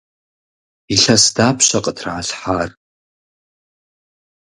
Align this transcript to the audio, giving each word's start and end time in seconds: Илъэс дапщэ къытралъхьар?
Илъэс 0.93 1.23
дапщэ 1.35 1.79
къытралъхьар? 1.83 2.69